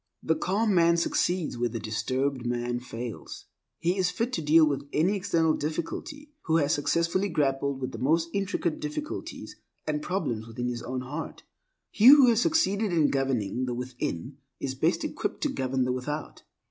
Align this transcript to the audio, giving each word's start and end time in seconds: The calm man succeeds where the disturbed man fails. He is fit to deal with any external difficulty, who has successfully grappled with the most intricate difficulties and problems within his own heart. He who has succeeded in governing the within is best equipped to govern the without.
The 0.23 0.33
calm 0.33 0.73
man 0.73 0.97
succeeds 0.97 1.59
where 1.59 1.69
the 1.69 1.79
disturbed 1.79 2.43
man 2.43 2.79
fails. 2.79 3.45
He 3.77 3.99
is 3.99 4.09
fit 4.09 4.33
to 4.33 4.41
deal 4.41 4.65
with 4.65 4.89
any 4.91 5.15
external 5.15 5.53
difficulty, 5.53 6.31
who 6.45 6.57
has 6.57 6.73
successfully 6.73 7.29
grappled 7.29 7.79
with 7.79 7.91
the 7.91 7.99
most 7.99 8.29
intricate 8.33 8.79
difficulties 8.79 9.57
and 9.85 10.01
problems 10.01 10.47
within 10.47 10.69
his 10.69 10.81
own 10.81 11.01
heart. 11.01 11.43
He 11.91 12.07
who 12.07 12.29
has 12.29 12.41
succeeded 12.41 12.91
in 12.91 13.11
governing 13.11 13.65
the 13.65 13.75
within 13.75 14.37
is 14.59 14.73
best 14.73 15.03
equipped 15.03 15.41
to 15.41 15.49
govern 15.49 15.83
the 15.85 15.91
without. 15.91 16.41